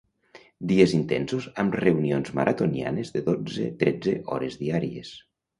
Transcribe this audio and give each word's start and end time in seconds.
Dies 0.71 0.93
intensos 0.99 1.49
amb 1.63 1.77
reunions 1.85 2.33
maratonianes 2.39 3.15
de 3.19 3.23
dotze-tretze 3.31 4.19
hores 4.35 4.63
diàries. 4.65 5.17